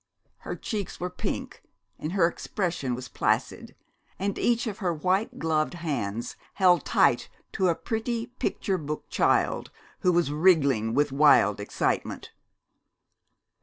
[0.37, 1.61] Her cheeks were pink
[1.99, 3.75] and her expression was placid,
[4.17, 9.69] and each of her white gloved hands held tight to a pretty picture book child
[9.99, 12.31] who was wriggling with wild excitement.